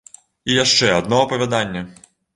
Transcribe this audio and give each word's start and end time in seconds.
І 0.53 0.55
яшчэ 0.63 0.89
адно 1.01 1.19
апавяданне! 1.29 1.85